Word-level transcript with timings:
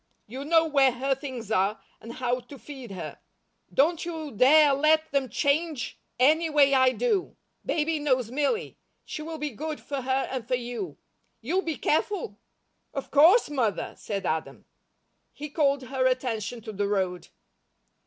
You 0.25 0.43
know 0.43 0.65
where 0.65 0.93
her 0.93 1.13
things 1.13 1.51
are, 1.51 1.79
and 1.99 2.13
how 2.13 2.39
to 2.39 2.57
feed 2.57 2.89
her. 2.89 3.19
Don't 3.71 4.03
you 4.03 4.31
dare 4.31 4.73
let 4.73 5.11
them 5.11 5.29
change 5.29 5.99
any 6.19 6.49
way 6.49 6.73
I 6.73 6.91
do. 6.91 7.35
Baby 7.63 7.99
knows 7.99 8.31
Milly; 8.31 8.79
she 9.05 9.21
will 9.21 9.37
be 9.37 9.51
good 9.51 9.79
for 9.79 10.01
her 10.01 10.27
and 10.31 10.47
for 10.47 10.55
you. 10.55 10.97
You'll 11.39 11.61
be 11.61 11.77
careful?" 11.77 12.39
"Of 12.95 13.11
course, 13.11 13.47
Mother," 13.51 13.93
said 13.95 14.25
Adam. 14.25 14.65
He 15.33 15.51
called 15.51 15.83
her 15.83 16.07
attention 16.07 16.61
to 16.61 16.71
the 16.71 16.87
road. 16.87 17.27